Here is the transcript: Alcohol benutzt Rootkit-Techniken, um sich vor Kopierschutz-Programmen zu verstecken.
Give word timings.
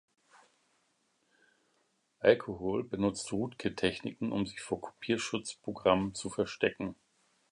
Alcohol 2.21 2.83
benutzt 2.83 3.31
Rootkit-Techniken, 3.31 4.31
um 4.31 4.47
sich 4.47 4.59
vor 4.59 4.81
Kopierschutz-Programmen 4.81 6.15
zu 6.15 6.31
verstecken. 6.31 6.95